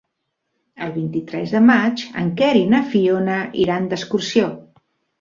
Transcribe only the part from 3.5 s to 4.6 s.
iran d'excursió.